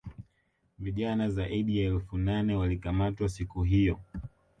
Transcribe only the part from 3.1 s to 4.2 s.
siku hiyo